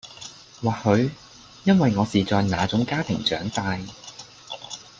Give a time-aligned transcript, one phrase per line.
[0.63, 1.11] 或許
[1.63, 3.77] 因為我是在那種家庭長大